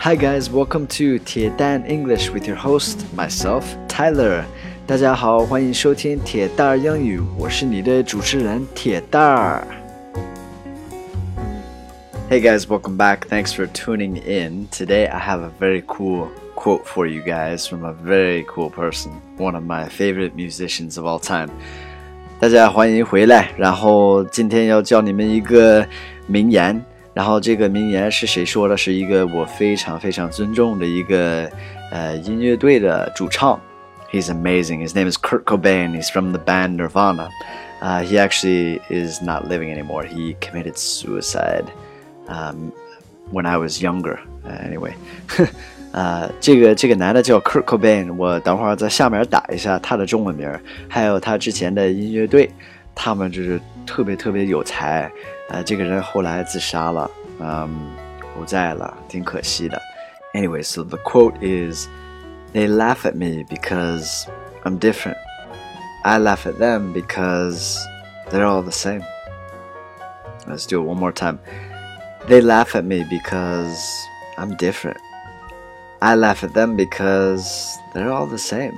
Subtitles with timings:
[0.00, 4.44] Hi guys, welcome to 铁蛋 English with your host myself Tyler.
[4.86, 9.66] 大家好，欢迎收听铁蛋儿英语，我是你的主持人铁蛋儿。
[12.30, 13.20] Hey guys, welcome back.
[13.28, 14.68] Thanks for tuning in.
[14.70, 19.12] Today I have a very cool quote for you guys from a very cool person,
[19.38, 21.50] one of my favorite musicians of all time.
[22.38, 23.50] 大家欢迎回来。
[23.56, 25.86] 然后今天要教你们一个
[26.26, 26.84] 名言。
[27.14, 28.76] 然后这个名言是谁说的？
[28.76, 31.50] 是一个我非常非常尊重的一个
[31.90, 33.58] 呃音乐队的主唱。
[34.12, 34.86] He's amazing.
[34.86, 35.94] His name is Kurt Cobain.
[35.94, 37.30] He's from the band Nirvana.
[37.80, 40.04] Uh, he actually is not living anymore.
[40.04, 41.64] He committed suicide
[42.28, 42.72] um,
[43.32, 44.18] when I was younger.
[44.44, 44.94] Uh, anyway.
[45.92, 50.48] 呃，这个这个男的叫 Kurt Cobain，我等会儿在下面打一下他的中文名，
[50.88, 52.50] 还有他之前的音乐队，
[52.94, 55.10] 他们就是特别特别有才。
[55.48, 57.68] 呃，这个人后来自杀了，嗯，
[58.34, 59.80] 不在了，挺可惜的。
[60.34, 61.86] Anyway, so the quote is,
[62.52, 64.24] "They laugh at me because
[64.64, 65.16] I'm different.
[66.02, 67.76] I laugh at them because
[68.30, 69.02] they're all the same."
[70.46, 71.38] Let's do it one more time.
[72.28, 73.78] They laugh at me because
[74.36, 74.98] I'm different.
[76.00, 78.74] I laugh at them because they're all the same.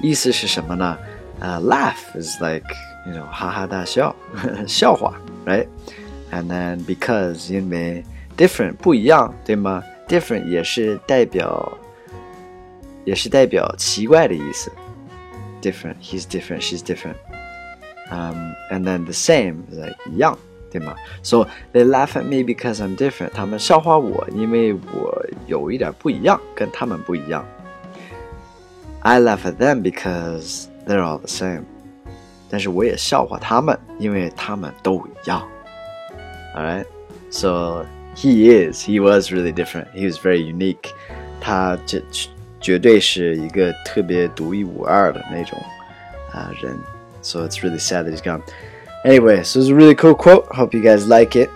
[0.00, 0.98] 意思是什么呢？
[1.40, 2.64] 呃、uh,，laugh is like
[3.06, 4.14] you know 哈哈大笑，
[4.66, 5.14] 笑话，
[5.46, 5.66] right?
[6.30, 8.04] And then because 因为
[8.36, 9.82] different 不一样，对吗？
[10.08, 11.78] different 也是代表
[13.04, 14.70] 也是代表奇怪的意思。
[15.62, 17.16] Different, he's different, she's different.
[18.10, 20.38] Um, and then the same is like 一样。
[20.70, 20.94] 对吗？
[21.22, 23.30] So they laugh at me because I'm different。
[23.30, 27.42] 他们笑话我，因为我有一点不一样，跟他们不一样。
[29.00, 31.62] I laugh at them because they're all the same。
[32.50, 35.46] 但是我也笑话他们，因为他们都一样。
[36.56, 36.86] Alright,
[37.30, 37.84] so
[38.16, 39.86] he is, he was really different.
[39.94, 40.90] He was very unique.
[41.40, 42.02] 他这
[42.60, 45.58] 绝对是一个特别独一无二的那种
[46.32, 46.76] 啊、uh, 人。
[47.22, 48.42] So it's really sad that he's gone.
[49.04, 50.46] Anyway, so it's a really cool quote.
[50.46, 51.50] Hope you guys like it.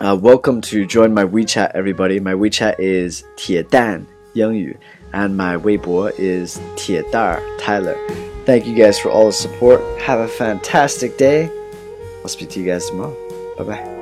[0.00, 2.18] Uh, welcome to join my WeChat, everybody.
[2.18, 4.76] My WeChat is 铁蛋英语,
[5.12, 7.94] and my Weibo is 铁蛋 Tyler.
[8.49, 9.79] Thank you guys for all the support.
[10.01, 11.51] Have a fantastic day.
[12.23, 13.15] I'll speak to you guys tomorrow.
[13.55, 13.98] Bye bye.